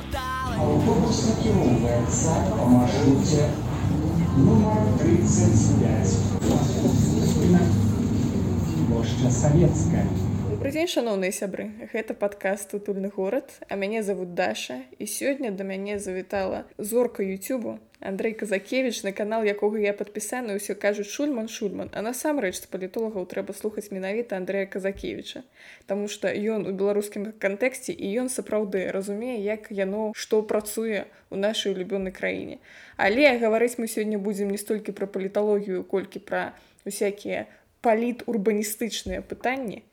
[0.00, 3.48] Автобус накіроўваецца па маршруце
[4.36, 6.16] нумар 35.
[8.88, 10.06] Плошча Савецкая.
[10.60, 11.64] Добрый дзень шаноўныя сябры.
[11.88, 14.84] Гэта падкаст утульны горад а мяне зовут Даша.
[14.98, 20.76] І сёння да мяне завітала зорка Ютубу Андрей казакевич на канал якога я падпісаны ўсё
[20.76, 25.48] кажуць шульман шульман а насамрэч з палітолагаў трэба слухаць менавіта Андрея казакевича
[25.88, 31.40] Таму што ён у беларускім кантэксце і ён сапраўды разумее як яно што працуе у
[31.40, 32.60] нашай улюбёнай краіне.
[33.00, 36.52] Але гаварыць мы сёння будзем не столькі пра паліталогію колькі пра
[36.84, 37.48] усякія
[37.80, 39.88] паліт урбаністычныя пытанні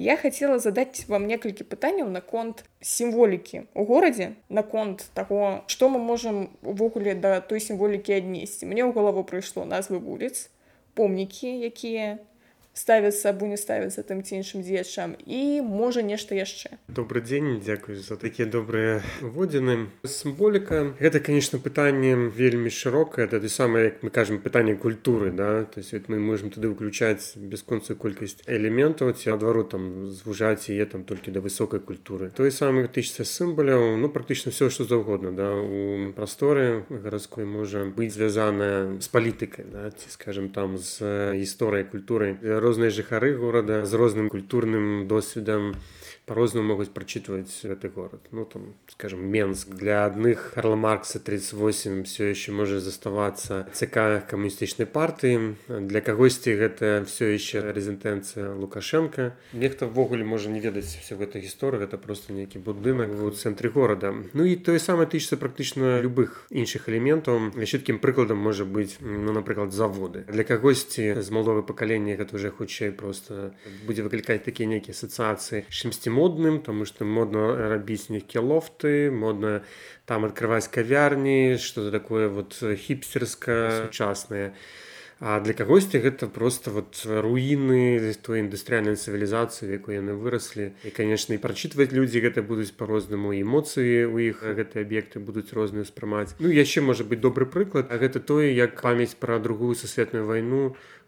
[0.00, 6.48] Я хацела задаць вам некалькі пытанняў наконт сімволікі у горадзе наконт таго што мы можам
[6.64, 10.48] увогуле да той сімволікі аднесці мне ў галаву прыйшло назвы вуліц
[10.96, 12.16] помнікі якія
[12.80, 18.00] ставіцца або не ставіцца тым ці іншым дзеячам і можа нешта яшчэ добрый дзень дзякую
[18.00, 24.38] за такія добрыя водзіны сімволіка гэта конечно пытанне вельмі шырокае тады самае як мы кажам
[24.40, 25.64] пытанне культуры да?
[25.64, 31.04] То есть мы можемм туды ўключаць бясконцую колькасць элементаў ці адварот там звужаць яе там
[31.04, 32.30] толькі да высокай культуры.
[32.30, 35.52] Той самы тычыцца сімваляў ну практычна все што заўгодна да?
[35.54, 42.36] У прасторы гарадской можа быць звязаная з палітыкай да, ці скажем там з гісторыяй культурай
[42.70, 45.74] розныя жыхары горада з розным культурным досведам
[46.30, 52.30] по-рознаму могуць прачытваць гэты горад ну там скажем менск для адных карла маркса 38 все
[52.30, 53.98] еще можа заставацца цк
[54.30, 59.34] камуністычнай партыі для кагосьці гэта все еще рэзентэнцыя лукашенко.
[59.52, 64.14] Нехта ввогуле можа не ведаць все гэта гісторыя это просто нейкі будынак у цэнтры горада
[64.14, 69.74] ну і тое самае тычыцца практычна любых іншых элементаў чуткім прыкладам можа быць ну напрыклад
[69.74, 70.22] заводы.
[70.30, 73.50] Для кагосьці з малого пакалення гэта уже хутчэй просто
[73.82, 79.62] будзе выклікаць такія нейкія асацыяцыі чымсьці модным тому что модно рабіць нейкія лофты модна
[80.04, 84.52] там открываць кавярні что-то такое вот хіпстерска сучаснае
[85.20, 91.36] а для кагосьці гэта просто вот руіны той індустрыяльнай цывілізацыі якой яны выраслі і конечно
[91.36, 96.48] і прачытваць людзі гэта будуць по-рознаму эмоцыі у іх гэтыя аб'екты будуць розныя ўспрымаць ну
[96.48, 100.99] яшчэ можа быть добры прыклад а гэта тое як памяць пра другую сусветную вайну векавечна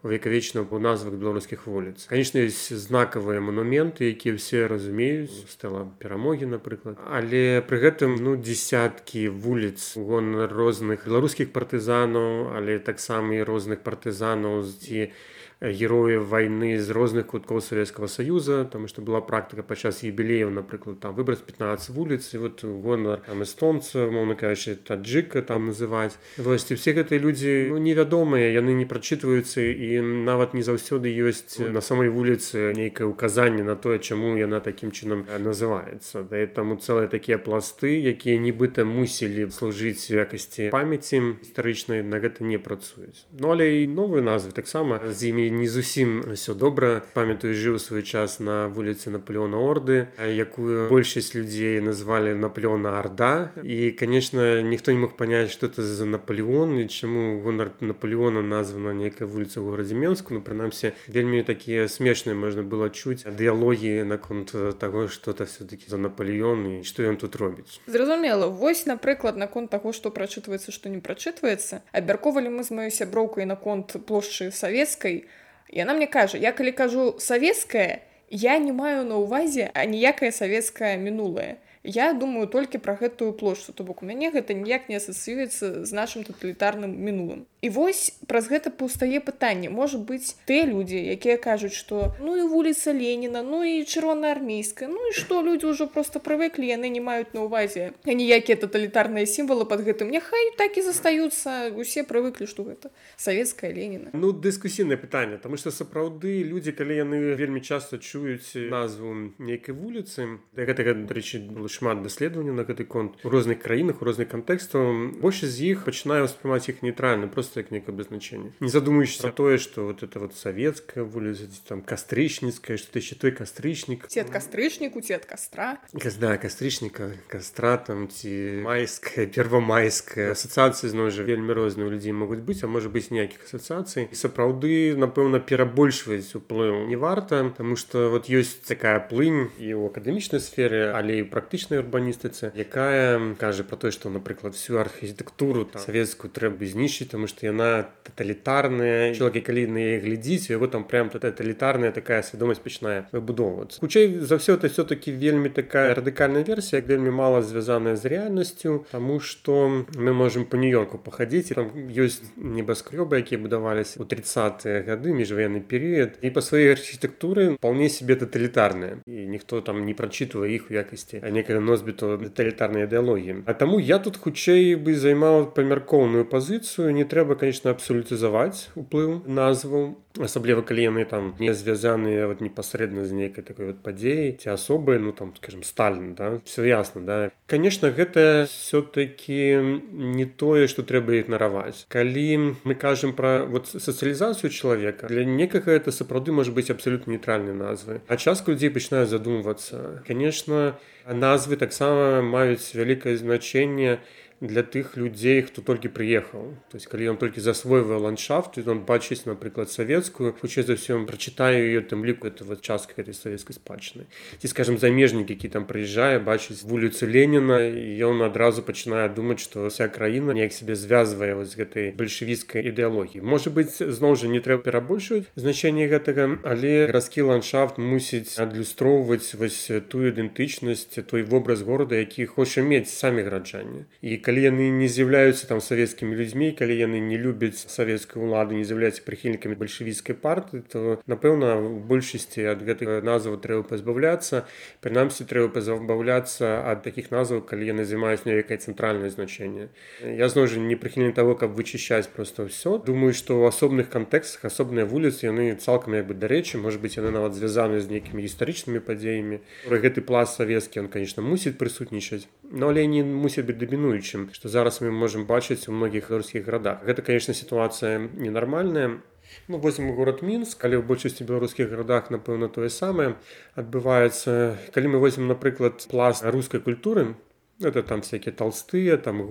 [0.74, 5.46] у назвах беларускіх вуліц конечно ёсць знакавыя манументы якія ўсе разумеюць.
[5.46, 6.98] Стала перамогі напрыклад.
[7.06, 14.66] Але пры гэтым ну десяткі вуліц гон розных беларускіх партызанаў але таксама і розных партызанаў
[14.66, 15.14] ці
[15.62, 21.14] герояў вайны з розных куткоў савецкага саюза там што была практыка падчас юбілеяў напрыклад там
[21.14, 26.74] выбраць 15 вуліц і вот гонар там эстонца моўна кажучы таджыка там называць вось і
[26.74, 32.10] все гэтыя людзі ну, невядомыя яны не прачытваюцца і нават не заўсёды ёсць на самой
[32.10, 38.02] вуліцы нейкае ўказанне на тое чаму яна такім чынам называецца да таму цэлыя такія пласты
[38.02, 44.26] якія нібыта мусілі служыць якасці памяці гістарычнай на гэта не працуюць ну але і новыя
[44.26, 47.02] назвы таксама з імі не зусім все добра.
[47.14, 53.91] Памятаю жыў свой час на вуліцы наполеона орды якую большасць людзей назвалі наполеона орда і
[53.92, 59.28] конечно ніхто не мог понять что это за наполеон і чаму гонар наполеона названа нейкая
[59.28, 65.08] вуліца ў горадзе менску ну прынамсі вельмі такія смешныя можна было чуць дыялогі наконт того
[65.08, 67.80] что-то все-таки за наполеон і что ён тут робіць.
[67.86, 71.82] Зразумела вось напрыклад наконт таго што прачытваецца што не прачытваецца.
[71.92, 75.26] Абмяркоўвалі мы з маёй сяброўкай наконт плошчы савецкай
[75.72, 81.56] яна мне кажа я калі кажу савецкая я не маю на ўвазе аніякае савецкае мінулае
[81.84, 85.91] я думаю толькі пра гэтую плошчу то бок у мяне гэта ніяк не асацыюецца з
[85.93, 89.70] нашим таталітарным мінулым і вось праз гэта паўстае пытанне.
[89.70, 94.98] Можа быць те людзі якія кажуць что ну і вуліца леніна ну і чырвонаармейская ну
[95.08, 99.86] і что людзі ўжо просто прывыклі яны не маюць на увазе ніякія таталітарныя сімвалы под
[99.86, 100.10] гэтым.
[100.10, 104.10] Няхай так і застаюцца усе прывыклі что гэта савецкая леніна.
[104.12, 110.42] Ну дыскусійнае пытанне тому что сапраўды людзі калі яны вельмі часто чуюць назву нейкай вуліцы
[110.58, 115.62] гэтага дарэчы было шмат даследаванняў на гэты конт у розных краінах у розных кантэкстаў большасць
[115.62, 117.30] з іх пачынаю ўспрымаць іх нейтральна.
[117.30, 122.77] Просто як некае абазначэнне не задумаешься тое что вот это вот савецкая вуліца там кастрычніцкая
[122.77, 125.78] что яшчэ той кастрычнік ці ад кастрычніку ці ад кастра
[126.21, 132.63] да кастрычніка кастра там ці майская первомайская асацыяцыі зноў жа вельмі розныя людзей могуць быць
[132.63, 138.60] а можа быць ніякіх асацыяцый сапраўды напэўна перабольшваць уплыў не варта тому что вот ёсць
[138.63, 143.91] такая плынь і ў акадэмічнай сферы але і практычна гістарычнай урбаністыцы якая кажа про тое
[143.91, 149.80] што напрыклад всю архітэктуру савецкую трэба знішчыць тому што што яна таталітарная чалавек калі на
[149.83, 155.12] яе глядзіць яго там прям таталітарная такая свядомасць пачынае выбудоўвацца хутчэй за ўсё это все-таки
[155.12, 160.98] вельмі такая радыкальная версія вельмі мала звязаная з рэальнасцю тому что мы можем по нью-йорку
[160.98, 167.56] пахадзіць там ёсць небаскрёбы якія будаваліся у 30 гады міжваенны перыяд і па сваёй архітэктуры
[167.56, 172.84] вполне себе таталітарная і ніхто там не прачытвае іх у якасці а некага носьбіту таталітарнай
[172.84, 179.22] ідэалогіі А таму я тут хутчэй бы займаў памяркоўную пазіцыю не трэба конечно абсалютызаваць уплыў
[179.26, 184.52] назву асабліва калі яны там не звязаныя вот непасрэдна з нейкай такой вот падзеі ці
[184.52, 187.30] асобы ну там скажем сталін да все ясно да.
[187.46, 189.56] Конечно гэта все-таки
[189.92, 195.92] не тое что трэба ігнараваць калі мы кажам про вот сацыялізацыю чалавека для некага это
[195.92, 200.02] сапраўды может быть абсолютно нейтральнай назвы а частка людзей пачынае задумвацца.
[200.06, 206.59] Конечно назвы таксама маюць вялікае значэнне і для тых людзей хто толькі прыехаў.
[206.68, 211.62] То есть калі ён толькі засвойвае ландшафт ён бачыць напрыклад савецкую хутчэй за ўсё прачытаю
[211.62, 214.10] ее тым ліку это вот частка этой савецкай спадчыны.
[214.42, 217.62] Ці скажем замежнік які там прыязджае бачыць вуліцу леніна
[218.03, 223.22] ён адразу пачынае думаць што вся краіна неяк себе звязвае з гэтай бальшавіцкай ідэалогіі.
[223.22, 229.71] Можа быть зноў жа не трэба перабольшваць значэнне гэтага але гарадскі ландшафт мусіць адлюстроўваць вось
[229.86, 233.86] тую ідэнтычнасць той вобраз горада які хоча мець самі гараджане.
[234.03, 238.56] І калі калі яны не з'яўляюцца там савецкімі людзьмі калі яны не любяць савецкай улады
[238.56, 244.48] не з'яўляюцца прыхільнікамі бальшавіцкай парты то напэўна у большасці ад гэтага назву трэба пазбаўляцца
[244.80, 249.68] прынамсі трэба пазабаўляцца ад такіх назваў калі яны займаюць нейкае цэнтральнае значэнне
[250.00, 254.48] я зноў жа не прыхільны таго каб вычышчаць просто ўсё думаю што ў асобных кантэкстах
[254.48, 258.80] асобныя вуліцы яны цалкам як бы дарэчы может быть яны нават звязаны з нейкімі гістарычнымі
[258.80, 264.52] падзеямі гэты пласт савецкі он конечно мусіць прысутнічаць но але не мусіць быць дамінуючым што
[264.52, 266.85] зараз мы можемм бачыць у многіх беларускіх гарадах.
[266.85, 269.00] Гэта конечно сітуацыя ненармальная
[269.49, 273.16] ну возьмем город мінск але ў большасці беларускіх гарадах напэўна тое самае
[273.57, 274.61] адбываецца.
[274.76, 277.16] Калі мы возьмем напрыклад пласт рускай культуры
[277.61, 279.23] это там всякие толстыя там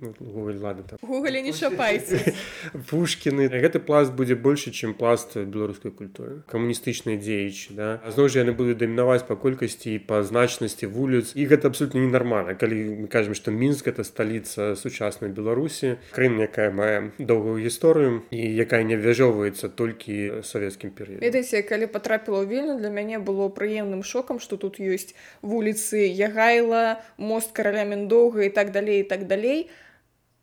[0.00, 2.34] гогалі гугле не шапайце
[2.90, 6.42] пушкіны гэты пласт будзе больше чым пласт беларускай культуры.
[6.48, 8.00] Камуністычныя дзеячы да.
[8.08, 12.56] Зноў жа яны будуць дамінаваць па колькасці і па значнасці вуліц і гэта абсолютно ненармальна
[12.56, 18.40] калі мы кажам што мінск это сталіца сучаснай беларусі крым якая мае доўгую гісторыю і
[18.40, 24.02] якая не вяжоўваецца толькі савецкім перыяд ведаеце калі потрапіла ў вільну для мяне было прыемным
[24.02, 25.12] шокам што тут ёсць
[25.42, 29.89] вуліцы ягайла мост караля мендоўга і так далей і так далей а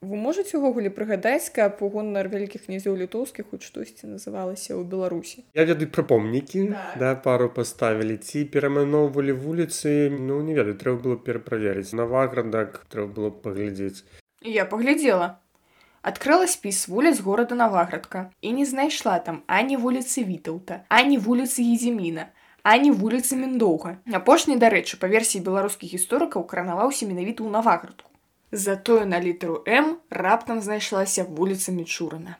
[0.07, 5.43] Вы можете увогуле прыгадаць, каб гонар вялікіх князёў літоўскіх хоць штосьці называлася ў Беларусі.
[5.51, 6.93] Я ведаю пра помнікі так.
[7.01, 13.33] да пару паставілі ці перамяноўвалі вуліцы ну не ведаю трэба было пераправерыць наваградак трэба было
[13.35, 14.07] паглядзець.
[14.47, 15.43] Я паглядзела.
[16.07, 22.31] Адкрыла спіс вуліц горада Наваградка і не знайшла там ані вуліцы Вітаўта, ані вуліцы Езіміна,
[22.63, 23.97] ані вуліцы Мендоўга.
[24.07, 28.07] Апошні, дарэчы, па версіі беларускіх гісторыкаў кранаваўся менавіта ў Наваградку.
[28.51, 32.37] Затое на літару М раптам знайшлася вуліца Мічурына.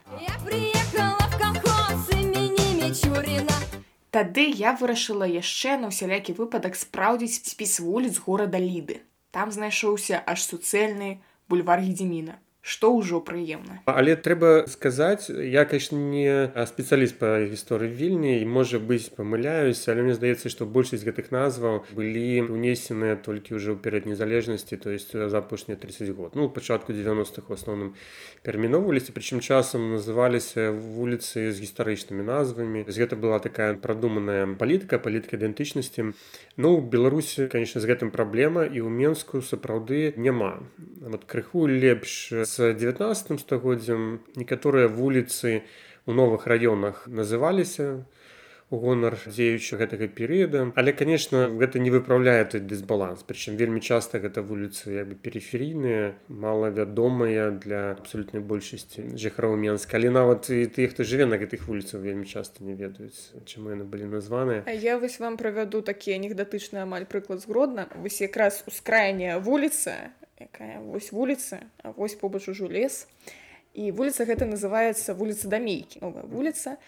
[4.10, 9.04] Тады я вырашыла яшчэ на ўсялякі выпадак спраўдзіць спіс вуліц горада ліды.
[9.30, 11.20] Там знайшоўся аж суцэльны
[11.52, 18.36] бульвар Гедзіміна што ўжо прыемна але трэба сказаць я конечно не спецыяліст па гісторыі вільні
[18.42, 23.76] і можа быць памыляюся але мне здаецца што большасць гэтых назваў былі унесеныя толькі ўжо
[23.76, 26.32] перад незалежнасці то есть за апошнія 30 год.
[26.34, 27.94] Ну пачатку 90-х у асноўным
[28.42, 32.84] пераміноўваліся прычым часам называліся вуліцы з гістарычнымі назвамі.
[32.88, 36.12] Гэта была такая прадуманая палітыка палітыка ідэнтычнасці.
[36.56, 40.60] Ну беларусі конечно з гэтым праблема і ў менску сапраўды няма.
[41.00, 45.62] Вот крыху лепш з 19 стагоддзям некаторыя вуліцы
[46.06, 48.04] у новых раёнах называліся
[48.70, 54.44] гонар дзеючы гэтага перыяда але конечно гэта не выпраўляе той дысбаланс прычым вельмі часта гэта
[54.44, 61.04] вуліцы як бы перыферійныя малавядомыя для абсалютнай большасці жыхароў менска але нават і тых хто
[61.08, 65.16] жыве на гэтых вуліцах вельмі часта не ведаюць чаму яны былі названыя А я вось
[65.18, 71.60] вам правяду такі анекдатычны амаль прыклад згродна вось якраз ускрайняя вуліца якая вось вуліца
[71.96, 73.06] вось побач ужо лес.
[73.74, 76.78] І вуліца гэта называется вуліца дамейкі новая вуліца.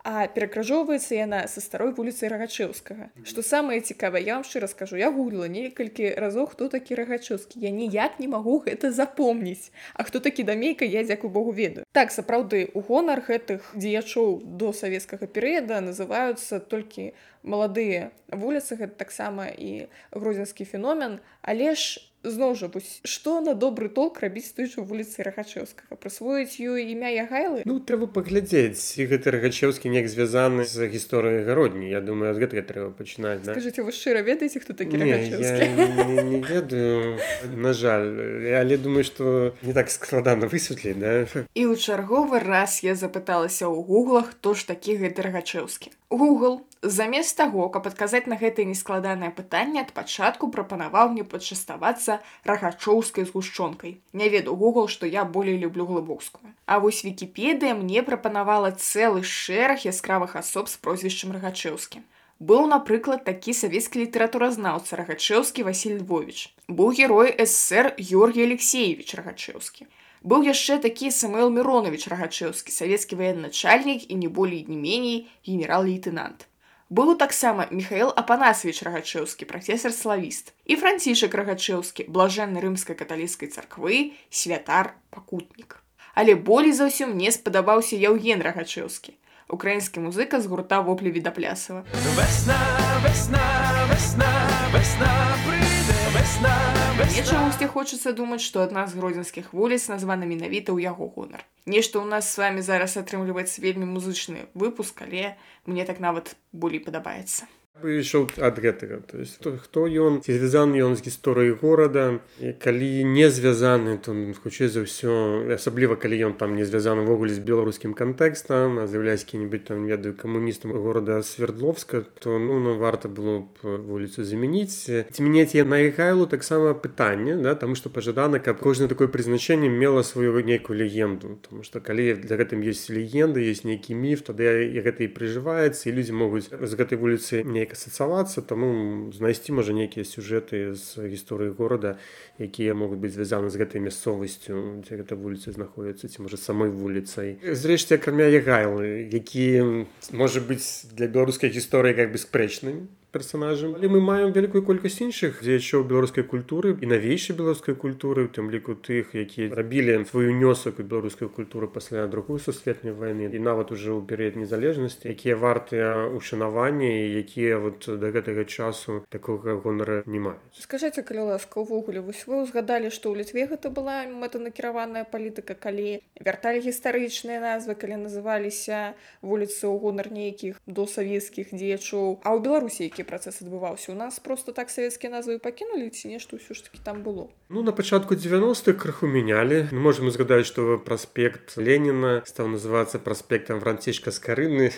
[0.00, 5.10] А перакрыжоўваецца яна са старой вуліцы рагачэўскага што самае цікавае я вам шчыра скажу я
[5.12, 9.68] гуглила некалькі разоў хто такі рагачэўскі я ніяк не магу гэта запомніць.
[9.92, 11.84] А хто такі дамейка я дзякую Богу ведаю.
[11.92, 17.12] Так сапраўды у гонар гэтых дзеячоў до савецкага перыяда называюцца толькі
[17.42, 21.18] маладыя вуліцы гэта таксама і грузінскі феномен.
[21.42, 26.60] Але ж зноў жа вось што на добры толк рабіць той жа вуліцы рахачэўскага прысвоіць
[26.60, 27.64] ёй імя ягайлы?
[27.64, 31.88] Ну трэба паглядзець і гэты рагачеўскі неяк звязаны з гісторыяй гародні.
[31.88, 33.56] Я думаю ад гэтага трэба пачынаць да?
[33.56, 37.16] скажыце вы шчыра ведаеце хто такі Не, я не, не ведаю.
[37.56, 38.12] На жаль.
[38.52, 41.24] Але думаю што не так складана высветліць да?
[41.56, 47.36] І ў чарговы раз я запыталася ў гугла хто ж такі гэты рагачэўскі Google замест
[47.36, 52.20] таго каб адказаць на гэтае нескладанае пытанне ад пачатку прапанаваў мне пачаставацца
[52.50, 58.70] рагачоўскай згушчонкай не веду Google што я болей люблю глыбокскую А вось вікіпедыя мне прапанавала
[58.70, 62.00] цэлы шэраг яскравых асоб з прозвішчам рагачэўскі
[62.40, 66.56] Быў, напрыклад, такі савецкі літаратуразнаўца Рагачэўскі Васіль Львович.
[66.68, 69.84] Быў герой ССР Георгій Алексеевич Рагачэўскі.
[70.24, 76.48] Быў яшчэ такі Самуэл Миронович Рагачэўскі, савецкі военачальнік і не болей не меней генерал-лейтенант.
[76.90, 80.50] Быў таксама Михаил Апанасович Рагачэўскі, прафесор славіст.
[80.66, 85.78] І Францішак Рагачэўскі, блажэнны рымскай каталіцкай царквы, святар, пакутнік.
[86.18, 89.14] Але болей за ўсё мне спадабаўся Яўген Рагачэўскі
[89.50, 91.84] украінскі музыка з гурта воплі відаплясава
[92.16, 92.60] Весна,
[93.02, 93.44] весна,
[93.90, 94.30] весна,
[94.72, 95.10] весна,
[95.46, 96.54] прыйде, весна,
[97.00, 101.42] Мне чамусьці хочацца думаць, што адна з гродзенскіх вуліц названа менавіта ў яго гонар.
[101.66, 106.80] Нешта ў нас з вами зараз атрымліваецца вельмі музычны выпуск, але мне так нават болей
[106.80, 107.50] падабаецца.
[107.80, 109.00] Бы ішоў ад гэтага.
[109.08, 113.96] То есть то, хто ён ці звязаны ён з гісторыяй горада і калі не звязаны
[113.98, 118.86] то хутчэй за ўсё асабліва калі ён там не звязаны ўвогуле з беларускім кантэкстам а
[118.86, 124.84] з'яўляюсь які-небудзь там ведаю камуністам горада свердловска то ну ну варта было б вуліцу замяніць.
[124.86, 130.02] Ці мяняць я наігайлу таксама пытанне да таму што пажадана каб кожна такое прызначэнне мела
[130.02, 131.40] сваю нейкую легенду.
[131.48, 135.96] Тому что калі для гэтым есть легенда есть нейкі міф тады гэта і прыжываецца і
[135.96, 142.00] людзі могуць з гэтай вуліцы неяк асацавацца таму знайсці можа нейкія сюжэты з гісторыі горада
[142.40, 147.36] якія могуць быць звязаны з гэтай мясцовасцю дзе гэта вуліцы знаходзяцца ці можа самой вуліцай.
[147.44, 149.84] Зрэшце акрамя ягайлы які
[150.16, 155.42] можа быць для беларускай гісторыі як бы спрэчным персонажам але мы маем вялікую колькасць іншых
[155.42, 160.78] дзеячоў беларускай культуры і навейшай беларускай культуры у тым ліку тых якія рабілі свой унёсак
[160.78, 166.06] у беларускую культуру пасля другую сусветнай вайны і нават уже ў перыяд незалежнасці якія вартыя
[166.14, 172.00] ушанавання і якія вот да гэтага часу такога гонара не маюць Скажыце, калі ласка, увогуле
[172.04, 178.04] вось вы ўзгадалі, што ў літве гэта была мэтанакіраваная палітыка, калі вярталі гістарычныя назвы, калі
[178.04, 182.20] называліся вуліцы ў гонар нейкіх досавецкіх дзеячоў.
[182.22, 183.92] А ў Беларусі які працэс адбываўся?
[183.92, 187.28] У нас просто так савецкія назвы пакінулі ці нешта ўсё ж таки там было.
[187.48, 193.60] Ну на пачатку 90-х крыху мянялі Ну, можем згадаць што праспект Леніна стаў называцца праспектам
[193.60, 194.70] францішка скарыны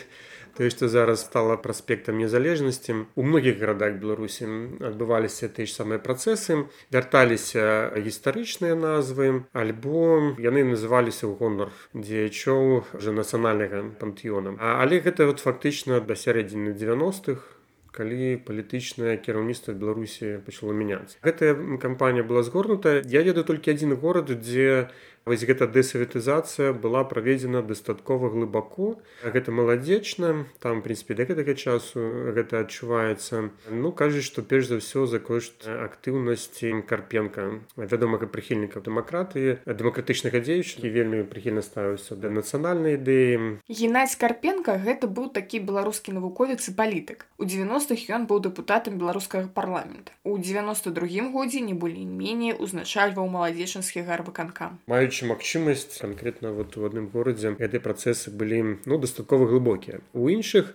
[0.57, 4.45] тое што зараз стала праспектам незалежнасці у многіх гарадах беларусі
[4.89, 13.15] адбываліся тыя ж самыя працэсы вярталіся гістарычныя назвы альбо яны называліся ў гонар дзеячоў уже
[13.17, 17.52] нацыянальнага пантэёна але гэта вот фактычна да сярэдзіны 90-х
[17.93, 21.21] калі палітычнае кіраўніцтва беларусі пачало мяняцца.
[21.21, 23.05] Гэтая кампанія была згорнутая.
[23.05, 24.89] Я ведаю толькі адзін горад дзе
[25.25, 32.63] вось гэта дэсаветызацыя была праведзена дастаткова глыбако гэта маладзечна там прынпе да гэтага часу гэта
[32.65, 40.43] адчуваецца ну кажуць што перш за ўсё за кошт актыўнасці карпенка вядомага прыхільніка дэмакратыі дэмакратычнага
[40.43, 46.73] дзеючкі вельмі прыхільна ставіўся да нацыянальнай ідэі Геннадзь Карпенка гэта быў такі беларускі навуковец і
[46.77, 47.25] палітык.
[47.37, 50.11] У 90-х ён быў дэпутатам беларускага парламента.
[50.23, 54.79] У 92 годзе не болей-меней узначальваў маладзечанскі гарвыканкам.
[55.13, 60.73] Маючы магчымасць канкрэтна вот у адным горадзе гэтыя працэсы былі ну дастаткова глыбокія у іншых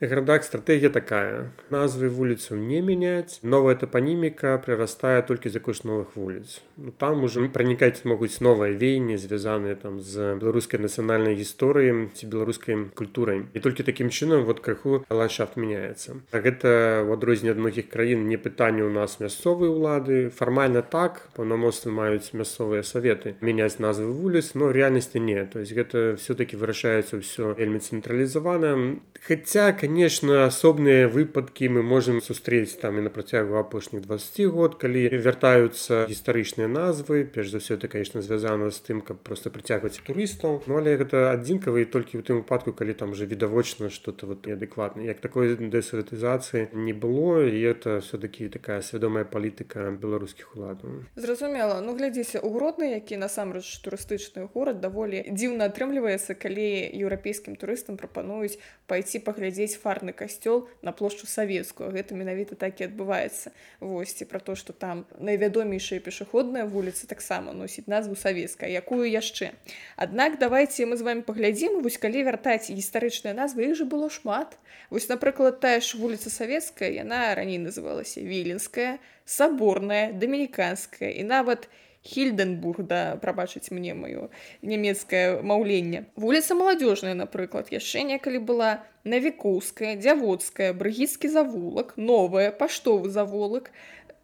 [0.00, 6.60] гарадах стратэгія такая назвы вуліцу не мяняць новая тапаніміка прырастае толькі за кошт новых вуліц
[6.76, 12.90] ну, там уже пранікаць могуць новыя веянні звязаныя там з беларускай нацыянальнай гісторыяй ці беларускай
[12.94, 17.88] культурай і толькі такім чынам вот крыху ландшафт мяняецца А гэта у адрозненне ад многіх
[17.92, 23.34] краін не пытанне ў нас мясцовыя ўлады фармальна так паўнамоцтвы маюць мясцовыя саветы.
[23.40, 25.44] Мяняць назвы вуліц но рэальнасці не.
[25.46, 28.98] То есть гэта все-таки вырашаецца ўсё вельмі цэнтралізавана.
[29.24, 35.12] Хаця конечно асобныя выпадкі мы можемм сустрэць там і на працягу апошніх 20 год калі
[35.12, 37.28] вяртаюцца гістарычныя назвы.
[37.28, 41.36] Перш за ўсё это конечно звязана з тым каб просто прыцягваць турыстаў ну але гэта
[41.36, 46.72] адзінкавы толькі ў тым выпадку калі там уже відавочна что-то вот неадэкватна як такой дэсаветызацыі
[46.72, 52.96] не было і это все-таки такая свядомая палітыка беларускіх уладаў Зразумела, ну глядзіце у гродны,
[52.96, 58.56] які насамрэч турыстычны горад даволі дзіўна атрымліваецца, калі еўрапейскім турыстам прапануюць
[58.88, 64.38] пайці паглядзець ператварыць фарны касцёл на плошчу савецкую гэта менавіта так і адбываецца восьці пра
[64.38, 69.52] то што там найвядомейшая пешаходная вуліца таксама носіць назву савецкая якую яшчэ
[69.96, 74.58] Аднак давайте мы з вами паглядзім вось калі вяртаць гістарычныя назвы іх же было шмат.
[74.90, 81.10] Вось напрыклад тая ж вуліца савецкая яна раней называлася віленская саборная дамініканская.
[81.10, 84.28] І нават не хільденбург да прабачыць мне маё
[84.62, 88.84] нямецкае маўленне вуліца маладзёжная напрыклад яшчэ некалі была.
[89.04, 93.68] Навікоўская дзяводская брыгіцкі завулак новая паштовы заволак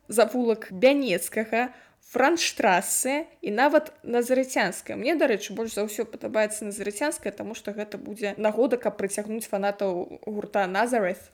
[0.09, 1.69] завулак бянецкага
[2.11, 8.35] франштрассе і нават назарыцянская мне дарэчы больш за ўсё падабаецца назарыцянская таму што гэта будзе
[8.37, 11.31] нагода каб прыцягнуць фанатаў гурта назарeth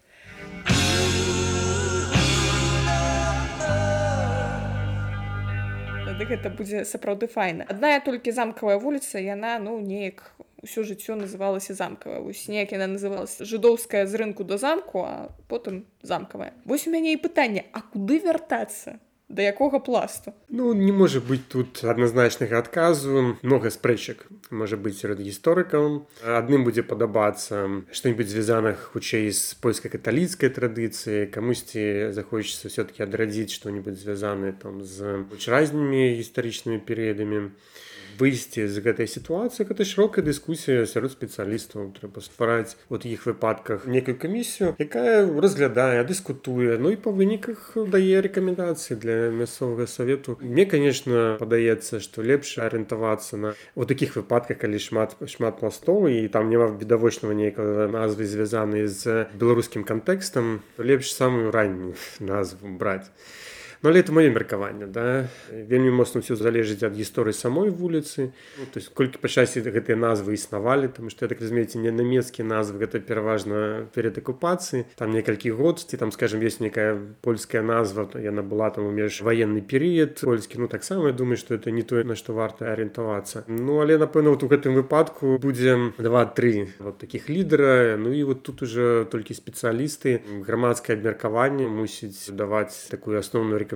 [6.16, 7.66] тады гэта будзе сапраўды файна.
[7.68, 10.22] Адная толькі замкавая вуліца яна ну неяк
[10.64, 15.84] усё жыццё называлася замкавая вось неяк яна называлася жыдоўская з рынку да замку а потым
[16.00, 18.96] замкавая вось у мяне і пытанне а куды вяртацца
[19.28, 20.32] да якога пласту?
[20.48, 26.86] Ну не можа быць тут адназначнага адказу много спрэчак можа быць сярод гісторыкаў адным будзе
[26.86, 34.86] падабацца што-нибудь звязаных хутчэй з польскай каталіцкай традыцыі камусьці захочацца все-таки адрадзіць што-нибудь звязаны там
[34.86, 37.50] з разнымі гістарычнымі перыядамі
[38.20, 44.16] выйсці з гэтай сітуацыі гэта шырокая дыскусія сярод спецыялістаў трэба ствараць вот іх выпадках некую
[44.18, 51.36] камісію якая разглядае дыскутуе ну і па выніках дае рэкамендацыі для мясцовага савету мне конечно
[51.40, 56.70] падаецца што лепш арыентавацца на вот таких выпадках калі шмат шмат пластоў і там няма
[56.76, 63.10] відавочнага нейкага назвы звязаны з беларускім кантэкстам лепш самую раннюю назву браць
[63.88, 65.28] але это маё меркаванне да.
[65.50, 68.32] Вельмі моцна ўсё залежыць ад гісторыі самой вуліцы.
[68.58, 71.90] Ну, то есть колькі па часе гэтыя назвы існавалі там што я так разумееце не
[71.90, 77.62] нямецкія назвы гэта пераважна перад акупацыі там некалькі год ці там скажем есть некая польская
[77.62, 80.58] назва яна была там у меж ваенны перыяд польскі.
[80.58, 83.44] Ну таксама думаю што это не тое на што варта арыентавацца.
[83.48, 87.96] Ну але напэўна вот у гэтым выпадку будзе два-тры вот таких лідара.
[87.96, 90.20] Ну і вот тут уже толькі спецыялісты.
[90.46, 93.75] Грамадскае абмеркаванне мусіць даваць такую асноўную рэкамендацыю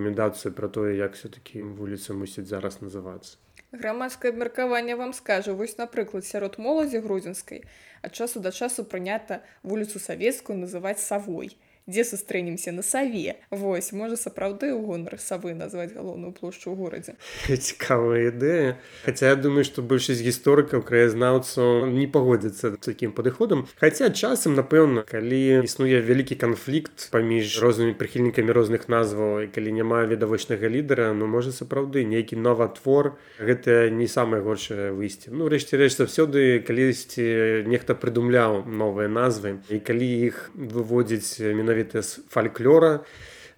[0.51, 3.37] пра тое як все-таки вуліца мусіць зараз называцца
[3.73, 7.65] грамадскае абмеркаванне вам скажа вось напрыклад сярод моладзі грузінскай
[8.03, 13.37] ад часу да часу прынята вуліцу савецкую называць савой дзе сустрэнемся на саве.
[13.51, 17.13] Восьось можа сапраўды ў гонар савы назваць галоўную плошчу ў горадзе.
[17.47, 18.77] Цікавая ідэя.
[19.05, 23.67] Хаця я думаю што большасць гісторыкаў краязнаўцаў не пагодзяцца такім падыходам.
[23.81, 30.05] Хаця часам напэўна калі існуе вялікі канфлікт паміж рознымі прыхільнікамі розных назваў і калі няма
[30.07, 35.31] відавочнага лідара ну можа сапраўды нейкі новатвор гэта не самае горшае выйсце.
[35.35, 39.59] Ну рэшце рэч заўсёды калісьці нехта прыдумляў новыя назвы.
[39.69, 43.01] І калі іх выводзіць менавіта з фальклора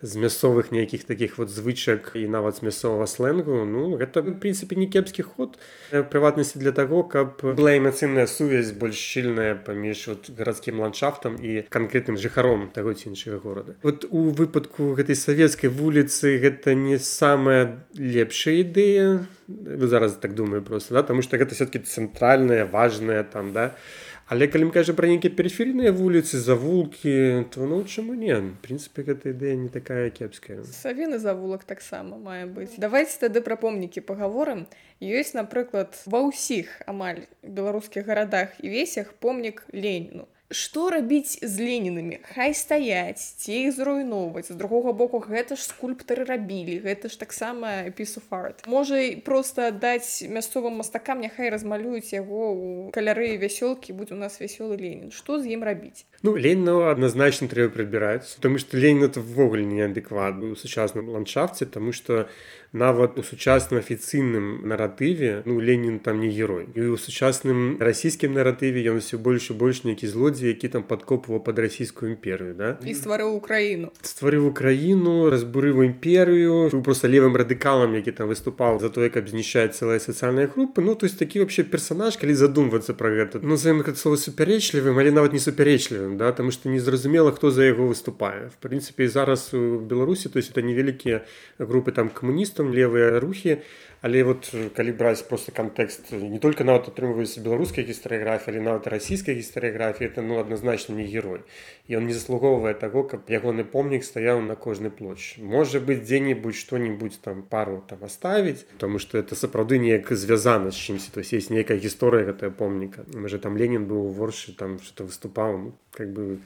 [0.03, 3.63] з мясцовых нейкіх таких вот звычак і нават з мясцовага сленгу.
[3.63, 5.59] Ну гэта в прынцыпе не кепскі ход.
[5.95, 12.19] Прыватнасці для таго каб была эмацыйная сувязь больш шчыльная паміж вот гарадскім ландшафтам і канкрэтным
[12.19, 13.79] жыхаром таго ці іншага горада.
[13.87, 19.23] Вот у выпадку гэтай савецкай вуліцы гэта не самая лепшая ідэя.
[19.47, 23.79] Зараз так думаю просто да тому что гэта все-таки цэнтральная важная там да
[24.27, 29.35] Але калі мы кажа пра нейкія перыферійныя вуліцы завулкі то ну чаму не прынцыпе гэта
[29.35, 30.63] ідэя не такая кепская.
[30.65, 34.67] Савіны завулак таксама мае быць давайте тады пра помнікі пагаворым
[35.03, 42.21] ёсць напрыклад ва ўсіх амаль беларускіх гарадах і весях помнік леніну Што рабіць з ленінамі
[42.35, 44.53] хай стаяць ці іх зруйноўваць.
[44.53, 50.77] З другога боку гэта ж скульптары рабілі гэта ж таксама пісуфарт можа просто даць мясцовым
[50.85, 55.09] мастакам няхай размалююць яго ў каляры вясёлкі будзе у нас вясёлы ленін.
[55.09, 56.05] Што з ім рабіць?
[56.23, 61.97] Ну Леніна адназначна трэба прыбіраць тому што Ленін это ввогуле неадэкват у сучасным ландшафце тому
[61.97, 62.29] што
[62.73, 66.69] нават у сучасным афіцыйным наратыве ну Ленін там не герой.
[66.75, 71.45] І у сучасным расійскім наратыве ён усё больш і больш нейкі злодзей які там падкопваў
[71.45, 72.79] пад расійскую імперыю да?
[72.81, 79.13] І стварыў украіну стварыў украіну разбурыў імперыю просто левым радыкалам які там выступаў за тое
[79.13, 83.41] каб знішаць цэлыя сацыяльныя групы ну то есть такі вообще персонаж калі задумвацца про гэта
[83.43, 87.93] ну за слово супярэчлівым але нават не супярэчлівым да там что незразумела хто за яго
[87.93, 91.23] выступае в прынцыпе зараз у беларусі то есть это невялікія
[91.59, 93.59] групы там камуністаў там левыя рухі
[94.03, 99.39] але вот калі браць просто кантэкст не только нават атрымваюцца беларускай гістарыяграфіі але нават расійскай
[99.39, 101.47] гістарыяграфіі это ну адназначна не герой.
[101.87, 106.55] І он не заслугоўвае таго каб ягоны помнік стаяў на кожнай площадь можа быть дзе-нибудь
[106.55, 111.33] что-нибудь там пару там оставить потому что это сапраўды неяк звязана з чымсьці то есть
[111.33, 116.13] есть нейкая гісторыя гэтага помніка можа там Ленін быў у воршы там что-то выступаў как
[116.13, 116.39] бы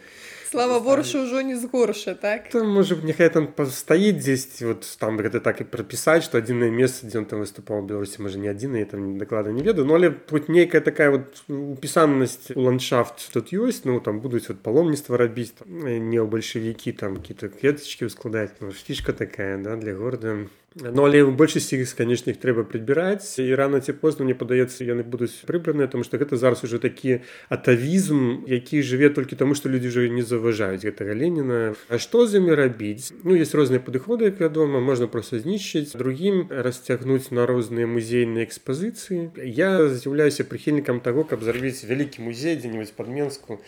[0.50, 2.50] слава воршу ўжо не згорша так?
[2.50, 7.06] Там можа няхай там пастаіць дзесьці вот там гэта так і прапісаць што адзінае месца
[7.06, 9.94] дзе он там выступаў у беларусі можа не адзіна я там даклада не ведаю но
[9.94, 15.16] але тут нейкая такая вот упісанасць у ландшафт тут ёсць ну там будуць вот паломніцтва
[15.16, 20.50] рабіць там, не ў бальшавікі там какие-то кветачкі ўскладаць ну, фішка такая да для горада
[20.76, 23.40] Ну але ў большасці іх конечно іх трэба прыбіраць.
[23.40, 27.24] І рано ці позна мне падаецца яны будуць прыбраныя тому что гэта зараз уже такі
[27.48, 31.72] атавізм які жыве толькі таму што людзі уже не заўважаюць гэтага Леніна.
[31.88, 33.16] А што з імі рабіць?
[33.24, 35.96] Ну есть розныя падыходы як вядома можна просто знішчыць.
[35.96, 39.32] Другім расцягнуць на розныя музейныя экспазіцыі.
[39.40, 43.64] Я з'яўляюся прыхільнікам таго каб зрабіць вялікі музей дзе-нибудь под менску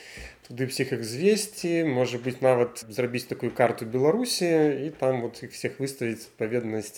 [0.48, 4.48] туды всех іх звесці можа быть нават зрабіць такую карту беларусі
[4.86, 6.32] і там вот их всех выставіць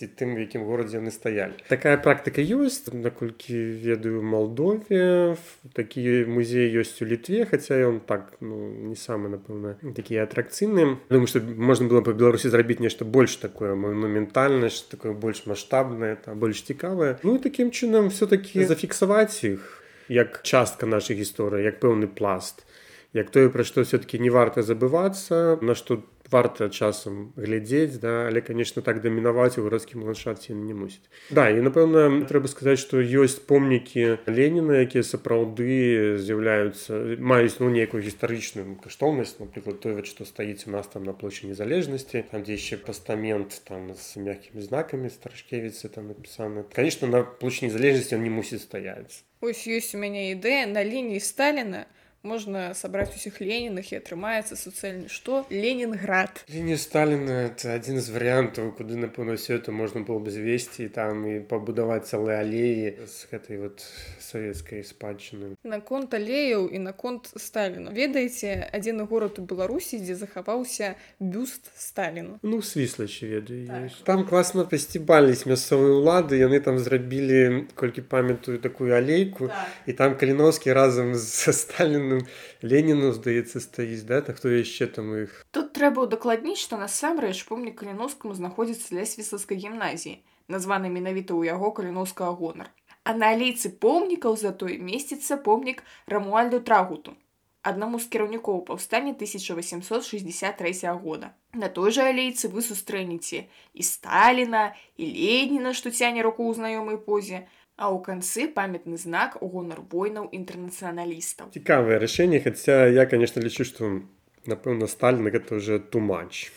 [0.00, 1.54] адпаведнасці тым якім горадзе яны стаялі.
[1.68, 5.36] Такая практыка ёсць наколькі ведаю молдове
[5.74, 11.26] такі музей ёсць у літве хаця ён так ну не самы напэўна такія атракцыйныя думаю
[11.26, 16.62] что можна было по беларусі зрабіць нешта больш такое монументальнасць такое больш маштабнае там больш
[16.62, 17.18] цікавае.
[17.22, 22.64] Ну такім чынам все-таки зафіксаваць іх як частка нашай гісторыі як пэўны пласт
[23.12, 28.40] як тое пра што все-таки не варта забывацца на што варта часам глядзець да але
[28.40, 33.40] конечно так дамінаваць у гарадскім ландшафце не мусіць да і напэўна трэба сказаць што ёсць
[33.50, 40.74] помнікі Леніна якія сапраўды з'яўляюцца маюць ну нейкую гістарычную каштоўнасць напрыклад той што стаіць у
[40.76, 46.08] нас там на площади незалежнасці там дзе яшчэ пастамент там з мягкімі знакамі старашкевіцы там
[46.08, 49.24] напісана конечно на площади незалежнасці он не мусіць стаяць.
[49.40, 51.86] Ось ёсць у мяне ідэя на лініі сталіна
[52.22, 58.76] можна сабраць усіх леніных і атрымаецца суцэльны што ленінград лінія сталіна это адзін з варыянтаў
[58.76, 63.56] куды напэўна все это можна было бы звесці там і пабудаваць цэлыя алеі з гэтай
[63.56, 63.80] вот
[64.20, 71.72] савецкай спадчыны наконт алеяў і наконт сталіну ведаеце адзіны горад у беларусі дзе захаваўся бюст
[71.72, 73.64] сталіну ну свіслачы ведаю.
[73.64, 74.04] Так.
[74.04, 79.72] там класна пасцібались мясцовыя ўлады яны там зрабілі колькі памятаю такую алейку так.
[79.88, 82.26] і там каліновскі разам з сталіну Леніну
[82.62, 84.20] Леніну здаецца стаіць да?
[84.20, 89.62] Так хто яшчэ там іх тут трэба ўдакладніць што насамрэч помнік каліновскаму знаходзіцца ля свіслацкай
[89.62, 90.18] гімназіі
[90.50, 92.70] названы менавіта ў яго каліновскага гонар
[93.04, 97.16] а на алейцы помнікаў затой месціцца помнік рамуальду трагуту
[97.62, 100.72] аднаму з кіраўнікоў паўстання 1863
[101.04, 101.34] года.
[101.52, 103.44] На той жа алейцы вы сустрэнеце
[103.74, 107.44] і сталіна і леніна што цяне руку ў знаёмай позе
[107.80, 111.56] а ў канцы памятны знак у гонар войнаў інтэрнацыяналістаў.
[111.56, 114.04] Цікавае рашэнне хаця я конечно лічу што
[114.44, 116.52] напэўна сталіна гэта уже тумач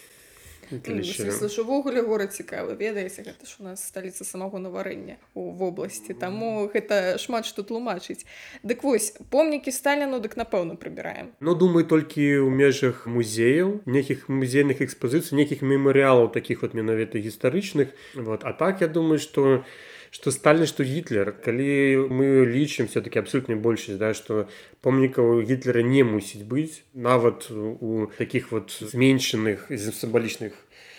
[1.60, 2.76] увогуле горад цікавы.
[2.76, 8.26] Ведаеце гэта ж у нас сталіца самого наварэння у вобласці таму гэта шмат што тлумачыць.
[8.64, 11.32] Дык вось помнікі сталіну дык напэўна прыбіраем.
[11.40, 17.94] Ну думаю толькі ў межах музеяў нейкіх музейных экспазіцый нейкіх мемарыялаў таких вот менавіта гістарычных.
[18.16, 18.44] Вот.
[18.44, 19.64] А так я думаю что
[20.14, 24.46] что сталін что гітлер калі мы лічым все-таки абсолютно большасць да что
[24.86, 30.54] помнікаў гітлера не мусіць быць нават у таких вот зменшаных сімвалічных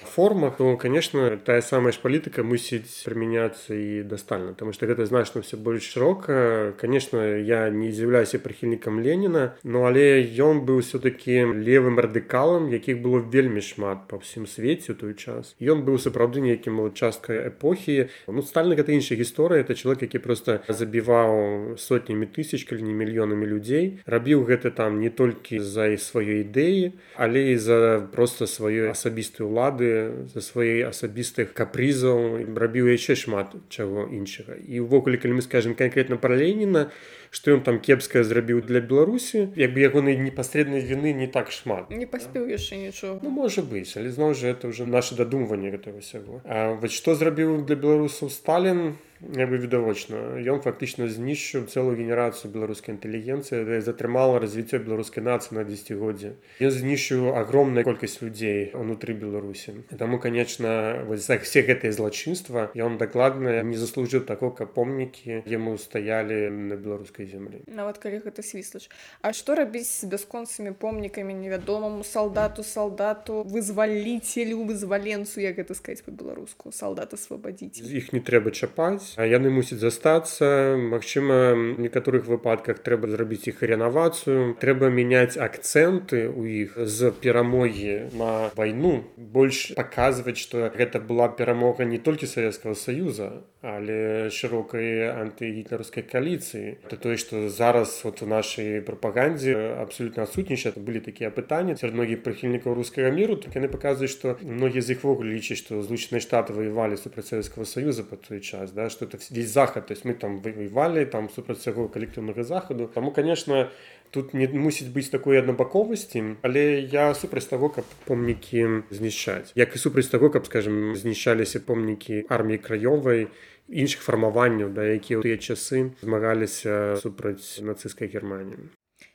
[0.04, 5.42] формах то конечно тая самая ж палітыка мусіць прымяняцца і дастальна потому что гэта значна
[5.42, 11.98] все больш шырока конечно я не з'яўляюся прыхільнікам Леніна но але ён быў все-таки левым
[11.98, 15.54] радыкалам якіх было вельмі шмат па ўсім свеце той час.
[15.60, 20.60] Ён быў сапраўды нейкім часткай эпохі ну стальна гэта іншая гісторыя это чалавек які просто
[20.68, 26.92] забіваў сотнямі тысяч калі не мільёнамі людзей рабіў гэта там не толькі за сваёй ідэі
[27.16, 29.93] але і за просто сваёй асабістай улады
[30.32, 36.16] за сваёй асабістых капрызаў рабіў яшчэ шмат чаго іншага і ўвогуле калі мы скажем конкретно
[36.20, 36.90] пра Леніна
[37.34, 41.90] што ён там кепскае зрабіў для беларусі як бы ягонай непасрэднай віны не так шмат.
[41.90, 45.98] Не паспеў яшчэ нічого ну можа быць але зноў жа это уже наше дадумванне гэтага
[45.98, 51.96] ўсяго А вось што зрабіў для беларусаў сталін як бы відавочна ён фактычна знішчыў цэлую
[51.96, 59.16] генерацыю беларускай інтэлігенцыі затрымала развіццё беларускай нацыі на дзегоддзе ён знішчыў агромная колькасць людзей унутры
[59.16, 66.50] беларусі таму конечно все гэтыя злачынства ён дакладна не заслужыў таго каб помнікі яму стаялі
[66.50, 68.88] на беларускай зямлі нават калі гэта свіслач
[69.22, 76.72] А што рабіць з бясконцымі помнікамі невядомаму салдату салдату вызваліцелю вызваленцу як гэта сказаць по-беларуску
[76.72, 80.74] салдат асвабадзіць іх не трэба чапаць яны мусяць застацца.
[80.78, 84.58] Магчыма в некаторых выпадках трэба зрабіць іх рэнавацыю.
[84.58, 89.04] Трэба мяняць акцэнты у іх з перамогі на вайну.
[89.16, 96.84] Больш паказваць што гэта была перамога не толькі савецкага саюза але шырокай антыгітлерскай кааліцыі.
[96.84, 101.76] Это тое што зараз вот у нашай прапагандзе абсолютно адсутнічаць былі такія пытанні.
[101.80, 105.80] Сярод многіх прыхільнікаў рускага міру так яны паказваюць што многія з іх вогуле лічаць што
[105.80, 109.92] злучаныя штаты воевалі супраць савецкага саюза по той час да что это весь захад то
[109.92, 113.70] есть мы там воевалі там супраць цяго калектыўнага захаду таму конечно
[114.10, 119.78] тут не мусіць быць такой аднабаковасці але я супраць таго каб помнікі знішчаць як і
[119.78, 123.28] супраць таго каб скажем знішчаліся помнікі арміі краёвай
[123.68, 128.68] іншых фармаванняў да якія ў тыя часы змагаліся супраць нацысцкай германіі.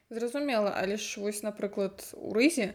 [0.10, 2.73] Зразумела, але ж вось, напрыклад, у рызе,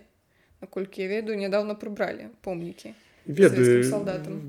[0.62, 2.94] наколькі я ведаю, нядаўна прыбралі помнікі.
[3.26, 3.82] Ведаю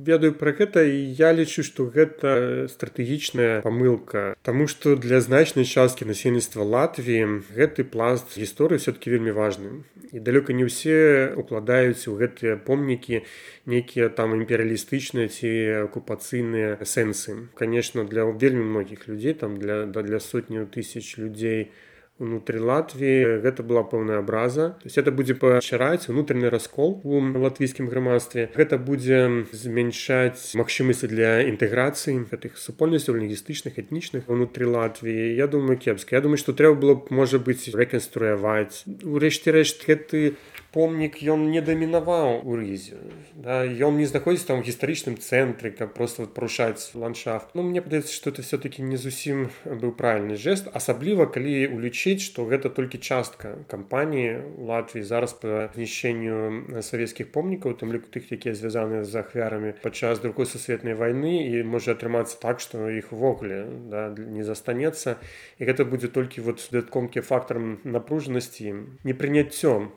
[0.06, 4.36] ведаю пра гэта і я лічу што гэта стратэгічная памылка.
[4.44, 9.84] Таму што для значнай часткі насельніцтва Латвіі гэты пласт гісторыі все-таки вельмі важны.
[10.12, 13.24] І далёка не ўсе укладаюць у гэтыя помнікі
[13.66, 15.50] нейкія там імперыялістычныя ці
[15.88, 17.52] акупацыйныя сэнсы.
[17.56, 21.72] Конечно для вельмі многіх людзей там для да для сотняў тысяч людзей
[22.20, 27.92] унутры Латвіі гэта была пэўная абраза то есть это будзе пашыраць унутраны раскол у латвійскім
[27.92, 35.76] грамадстве гэта будзе змяншаць магчымасці для інтэграцыі гэтых супольнасцяў лінгістычных этнічных унутры Латвіі я думаю
[35.76, 40.40] кепска Я думаю што трэба было б можа быць рэканструяваць урэшце рэшт гэты
[40.76, 43.00] помнік ён не дамінаваў у рызе
[43.36, 47.56] да, ён не знаходзіць там гістарычным цэнтры каб просто парушаць ландшафт.
[47.56, 52.46] Ну мне падаецца што это все-таки не зусім быў правильны жест асабліва калі улічыць што
[52.50, 55.04] гэта толькі частка кампаніі Латвіі.
[55.04, 60.96] Зараз па знішчэнню савецкіх помнікаў там ліку тых якія звязаныя з ахвярамі падчас другой сусветнай
[60.96, 65.20] вайны і можа атрымацца так што іх увогуле да, не застанецца.
[65.60, 69.92] І гэта будзе толькі вот дадаткомкі фактарам напружанасці непрыняццём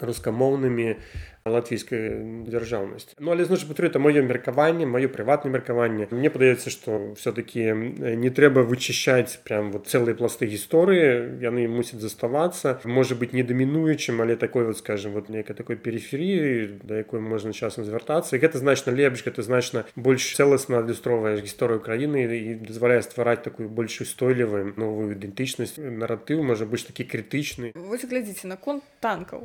[0.00, 0.96] рускамоўнымі
[1.44, 6.08] латвійскай дзяржаўнасць Ну але значит патры это маё меркаванне маё прыватнае меркаванне.
[6.10, 7.68] Мне падаецца што все-таки
[8.16, 14.24] не трэба вычышаць прям вот цэлыя пласты гісторыі яны мусяць заставацца можа быть не дамінуючым
[14.24, 18.96] але такой вот скажем вот нейкай такой перыферыі да якой можна часам звяртацца гэта значна
[18.96, 25.12] лепш гэта значна больш цэласна адлюстроўваеш гісторыю краіны і дазваляе ствараць такую больш устойлівую новую
[25.12, 29.44] ідэнтычнасць наратыў можа больш такі крытычны Вось глядзіце наконт танкаў.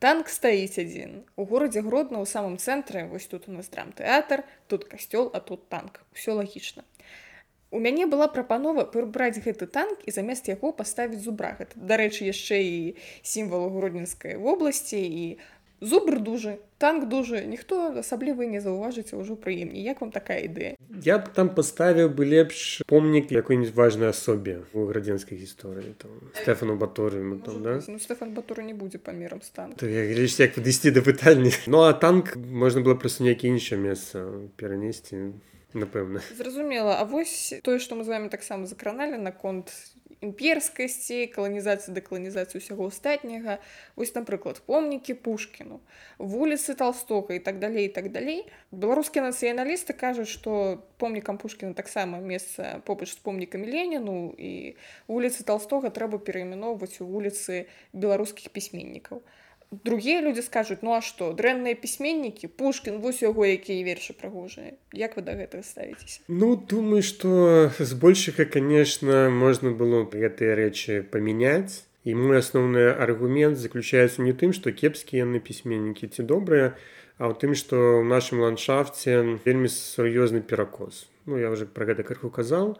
[0.00, 1.10] Танк стаіць адзін.
[1.36, 5.68] У горадзе Гродна ў самым цэнтры, вось тут у нас драмтэатр, тут касцёл, а тут
[5.68, 6.00] танк.
[6.16, 6.88] Усё лагічна.
[7.70, 11.52] У мяне была прапанова прыбраць гэты танк і замест яго паставіць зубра.
[11.60, 12.78] Гэта, дарэчы, яшчэ і
[13.20, 15.26] сімвал гродненскай вобласці і
[15.80, 19.82] зубр дужы, танк дужы, ніхто асабліва не заўважыць ўжо прыемней.
[19.82, 20.76] Як вам такая ідэя?
[21.04, 26.76] Я б там паставіў бы лепш помнік якой-нибудь важной асобе у градзенскай гісторыі там Стэфану
[26.76, 27.80] Баторыему там да?
[27.88, 29.40] Ну, Стэфан Батура не будзе памерам
[29.80, 35.32] глядзіш як падысці да пытання Ну а танк можна было проста нейкі іншае месца перанесці
[35.72, 39.72] напэўна Зразумела, а вось тое, што мы з вами таксама закраналі наконт
[40.20, 43.58] імперскасці, каланізацыі дэкаланізацыі ўсяго астатняга.
[43.96, 45.80] Вось, напрыклад, помнікі Пушкіну,
[46.20, 48.46] вуліцы Талстога і так далей так далей.
[48.70, 54.76] Беларускія нацыяналісты кажуць, што помнікам Пушкіна таксама месца побач з помнікамі Леніну і
[55.08, 59.24] вуліцы Талстога трэба перайменоўваць у вуліцы беларускіх пісьменнікаў.
[59.70, 64.74] Другія людзі скажуць, ну а што, дрэнныя пісьменнікі, Пушкін, вось яго якія вершы прыгожыя.
[64.90, 66.26] Як вы да гэтага ставіцеся?
[66.26, 74.26] Ну думаю што збольшага конечно можна было гэтыя рэчы памяняць і мой асноўны аргумент заключаецца
[74.26, 76.74] не тым што кепскія яны пісьменнікі ці добрыя
[77.22, 82.02] а ў тым што ў нашым ландшафце вельмі сур'ёзны перакос Ну я уже про гэта
[82.02, 82.74] крыху казаў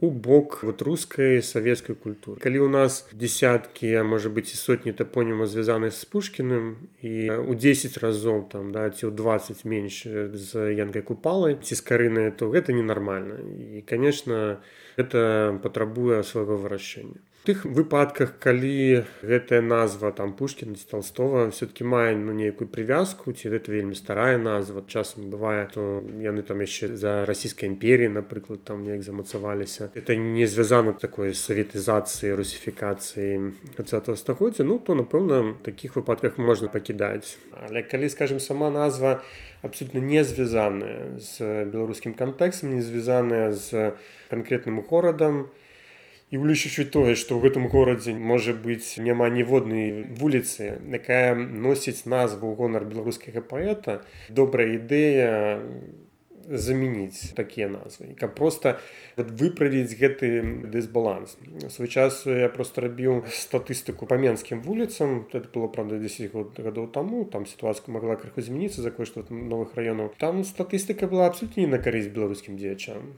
[0.00, 2.40] у бок вот рускай савецкай культуры.
[2.40, 7.54] Калі у нас десяткі а можа быть і сотні тапоніма звязаных з пушкіным і у
[7.56, 10.04] 10 разоў там да ці ў 20 менш
[10.36, 14.60] з янкай купалай ці з карынай то гэта ненармальна і конечно
[15.00, 22.18] это патрабуе свайго вырашэння тых выпадках калі гэтая назва там пушкін ці толстова все-таки мае
[22.18, 24.82] ну нейкую прывязку ці гэта вельмі старая назва.
[24.90, 29.94] Часам бывае то яны там яшчэ за расійскай імперіі напрыклад там неяк замацаваліся.
[29.94, 37.38] Это не звязана такой саветызацыі русіфікацыі 20 стагоддзя ну то напэўна таких выпадках можна пакідаць.
[37.54, 39.22] Але калі скажем сама назва
[39.62, 43.94] абсолютно не звязаная з беларускім кантэкстам не звязаная з
[44.30, 45.46] канкрэтным горадам
[46.30, 52.54] і улічучы тое што ў гэтым горадзе можа быць няма ніводнай вуліцы якая носіць назву
[52.58, 55.62] гонар беларускага паэта добрая ідэя
[56.46, 58.78] замяніць такія назвы каб просто
[59.16, 61.36] вот, выправіць гэты дысбаланс.
[61.70, 65.26] Свой час я просто рабіў статыстыку па менскім вуліцам.
[65.32, 67.24] Это было правда 10 год гадоў таму.
[67.24, 70.14] Там сітуацыя могла крыху змяніцца за кошт новых раёнаў.
[70.18, 73.16] Там статыстыка была абсолютно не на карысць беларускім дзеячам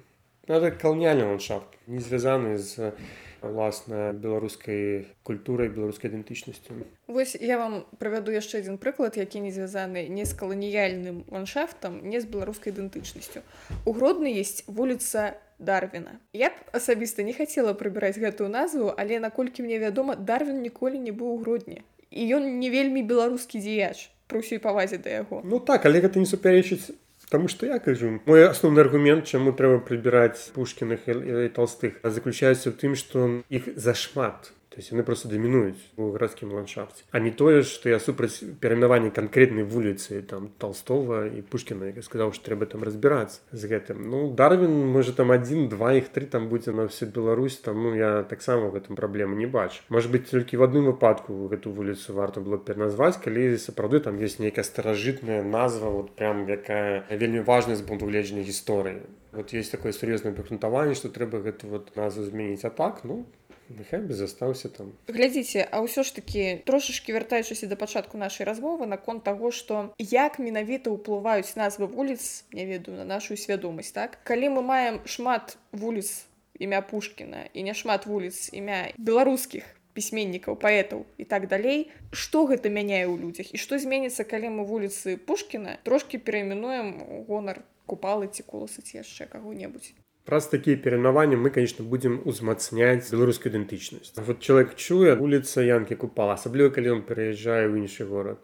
[0.49, 2.93] это калніальны ландшафт не звязаны з
[3.41, 6.75] власна беларускай культурай беларускай ідэнтычнасцю
[7.07, 12.21] Вось я вам правяду яшчэ адзін прыклад які не звязаны не з каланіяльным ландшафтам не
[12.21, 13.43] з беларускай ідэнтычнасцю.
[13.85, 16.19] У гродны есть вуліца дарвіна.
[16.33, 21.13] Я б асабіста не хацела прыбіраць гэтую назву але наколькі мне вядома дарвін ніколі не
[21.13, 21.83] быў у гродні.
[22.11, 25.43] І ён не вельмі беларускі дзеяч пры ўсёй павазе да яго.
[25.45, 26.91] Ну так але гэта не супярэчыць
[27.29, 32.75] Таму што я кажу мой асноўны аргумент чаму трэба прыбіраць пушкіных і толстых заключаецца ў
[32.81, 37.91] тым што іх зашмат есть яны просто дамінуюць у гарадскім ландшафце а не тое што
[37.91, 43.43] я супраць перайменавання канкрэтнай вуліцы там толстова і пушкіна я сказаў што трэба там разбірацца
[43.53, 47.57] з гэтым ну дарвін можа там адзін два іх тры там будзе на все Беларусь
[47.57, 49.83] там ну я таксама гэтым праблему не бачу.
[49.89, 54.39] Может быть толькі в адным выпадку гэту вуліцу варта было пераназваць калі сапраўды там есть
[54.39, 59.93] нейкая старажытная назва вот прям якая вельмі важная з пункту гледжання гісторыі вот есть такое
[59.93, 63.27] сур'ёзнае прыкнутаванне што трэба гэту вот назву змяніць а так ну
[63.69, 64.93] Няхай бы застаўся там.
[65.09, 70.41] Глядзіце, а ўсё ж такі трошачкі вяртаючыся да пачатку нашай размовы наконт таго, што як
[70.41, 74.19] менавіта ўплываюць назвы вуліц, не ведаю на нашу свядомасць так.
[74.25, 76.29] Калі мы маем шмат вуліц
[76.59, 79.65] імя Пушкіна і няшмат вуліц імя беларускіх
[79.99, 84.67] пісьменнікаў паэтаў і так далей што гэта мяняе ў людзях і што зменіцца калі мы
[84.67, 89.95] вуліцы Пушкіна трошки перайменуем гонар купалы ці коласы ці яшчэ каго-небудзь
[90.29, 96.37] Праз такія перанаванні мы конечно будзем узмацняць беларускую ідэнтычнасць вот чалавек чуе вуліца янкі купала
[96.37, 98.37] асабліва калі ён пераязджае ў іншы горад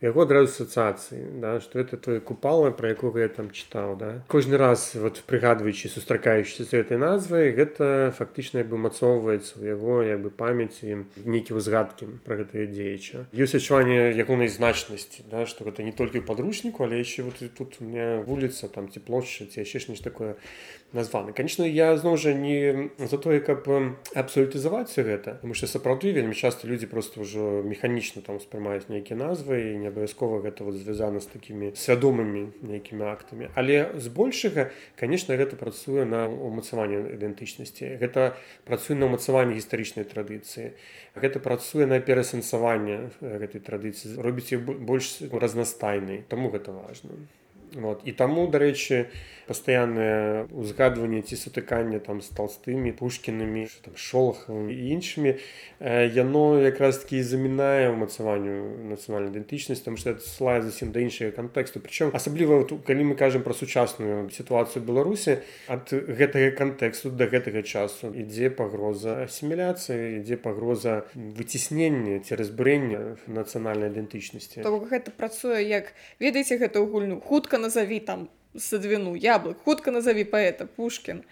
[0.00, 4.56] яго адразу асацыяцыі да што это той купала пра якога я там чытаў да кожны
[4.60, 10.30] раз вот прыгадваючы сустракаючыся з гэтай назвай гэта фактычна бы мацоўваецца ў яго як бы
[10.30, 16.22] памяці нейкі узгадкі пра гэтае дзеяча ёсць адчуванне ягонай значнасці да што гэта не толькі
[16.22, 19.98] ў падручніку але яшчэ вот тут у меня вуліца там ці плошча ці яшчэ ж
[19.98, 20.38] нешта такое
[20.92, 21.32] названы.
[21.32, 23.68] Конечно я зноў жа не за тое каб
[24.14, 29.74] абсолютызаваць гэта потому что сапраўды вельмі часто людзі просто ўжо механічна там успрымаюць нейкія назвы
[29.74, 35.56] і не абавязкова гэта вот звязана з такімі свядомымі нейкімі актамі але збольшага конечно гэта
[35.56, 37.98] працуе на умацаванне ідэнтычнасці.
[38.00, 40.74] Гэта працуе на ўмацаванні гістарычнай традыцыі.
[41.18, 44.16] Гэта працуе на перасэнсаванне гэтай традыцыі.
[44.18, 46.24] Робіць больш разнастайнай.
[46.28, 47.18] Таму гэта важно
[47.74, 48.02] вот.
[48.04, 49.06] І таму дарэчы
[49.48, 53.64] пастаяннае узгадванне ці сутыканне там з толстымі пушкінамі
[53.96, 55.40] шолахам і іншымі
[55.80, 62.12] яно якраз таки замінае ўмацаванню нацыянальнай ідэнтычнасць там што слае зусім да іншага кантэксту прычым
[62.12, 65.40] асабліва калі мы кажам пра сучасную сітуацыю беларусі
[65.72, 73.88] ад гэтага кантэксту да гэтага часу ідзе пагроза асіміляцыі ідзе пагроза выціснення ці разбурэння нацыянальнай
[73.96, 74.60] ідэнтычнасці
[74.92, 77.20] гэта працуе як ведаеце гэтую гульню?
[77.20, 81.22] Хутка назаві там садвіну яблык хутка назаві паэта пушкін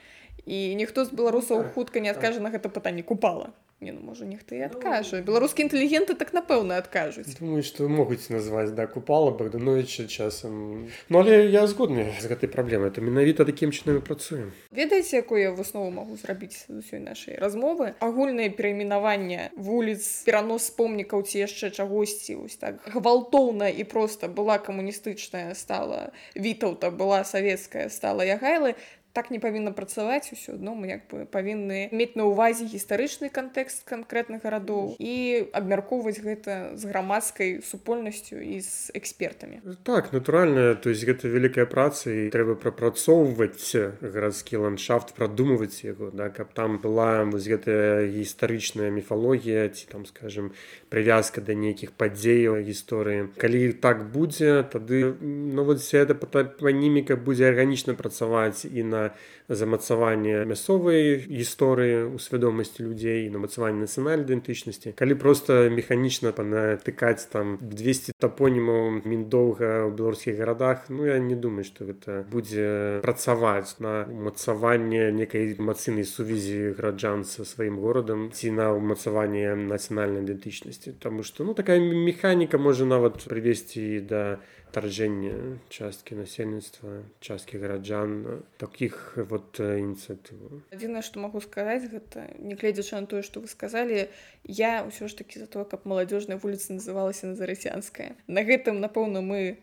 [0.46, 3.02] і ніхто з беларусаў хутка не адкажа на гэта пытанне.
[3.02, 3.52] Купала.
[3.80, 5.20] Не, ну, можа нехта і адкажа.
[5.20, 7.36] беларускі інтэлігенты так напэўна адкажуць.
[7.36, 10.88] Думаю што могуць назваць да купала богдановича часам.
[11.12, 12.88] Ну але я згодны з гэтай праблемай.
[12.88, 14.56] Это менавіта такім чынам працуем.
[14.72, 17.92] Ведаеце якую я выснову магу зрабіць з усёй нашай размовы?
[18.00, 25.52] Агульнае перайменаванне вуліц перанос помнікаў ці яшчэ чагосьці ось так гвалтоўна і проста была камуністычная
[25.52, 28.72] стала вітаўта была савецкая стала ягайлы
[29.16, 33.88] так не павінна працаваць усё адно мы як бы павінны мець на ўвазе гістарычны кантэкст
[33.88, 35.14] канкрэтных гарадоў і
[35.56, 39.64] абмяркоўваць гэта з грамадскай супольнасцю і з экспертамі.
[39.88, 46.28] Так натуральна то есть гэта вялікая праца і трэба прапрацоўваць гарадскі ландшафт прадумваць яго да
[46.28, 50.52] каб там была вось гэтая гістарычная міфалогія ці там скажем
[50.92, 53.32] прывязка да нейкіх падзеяў гісторыі.
[53.40, 59.05] Калі так будзе тады ну вот вся эта паніміка будзе арганічна працаваць і на
[59.48, 64.92] замацаванне мясцовай гісторыі у свядомасці людзей на мацаванне нацыянальнай ідэнтычнасці.
[64.98, 71.64] Калі просто механічна панатыкаць там 200 тапонімаў міндоўга ў беларускіх гарадах ну я не думаю
[71.64, 78.72] что гэта будзе працаваць на умацаванне некай эмацыйнай сувязі граджан са сваім горадам ці на
[78.74, 80.98] ўмацаванне нацыянальнай ідэнтычнасці.
[80.98, 84.38] Таму што ну такая механіка можа нават прывесці да
[84.76, 93.08] вторжэння часткі насельніцтва часткі гараджан таких вот ініцыятыву адзінае што магу сказаць гэта нягледзячы на
[93.08, 94.12] тое што вы сказалі
[94.44, 99.56] я ўсё ж такі за то каб маладзёжная вуліца называлася назарыцянская на гэтым напэўна мы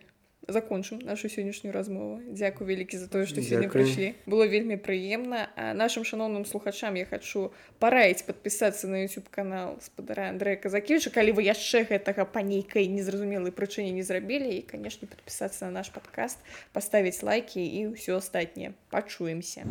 [0.47, 2.21] закончым нашу сённяшнюю размову.
[2.27, 7.05] Дзякую вялікі за тое што сёння прыйшлі было вельмі прыемна а нашим шаноўным слухачам я
[7.05, 11.09] хочу параіць подпісацца на youtube канал спадара Андрэя казакевича.
[11.09, 15.89] Калі вы яшчэ гэтага па нейкай незразумелай прычыне не зрабілі і канешне подпісацца на наш
[15.89, 16.39] подкаст
[16.73, 19.63] паставіць лайки і ўсё астатняе пачуемся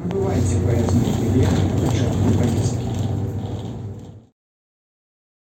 [1.35, 2.22] лет,